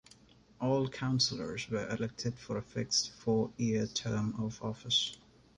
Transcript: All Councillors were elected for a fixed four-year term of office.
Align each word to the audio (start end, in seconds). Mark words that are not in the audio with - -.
All 0.59 0.87
Councillors 0.89 1.69
were 1.69 1.87
elected 1.89 2.33
for 2.39 2.57
a 2.57 2.63
fixed 2.63 3.11
four-year 3.11 3.85
term 3.85 4.33
of 4.41 4.59
office. 4.63 5.15